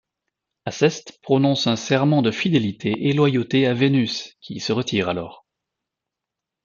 [0.65, 5.45] Aceste prononce un serment de fidélité et loyauté à Vénus, qui se retire alors.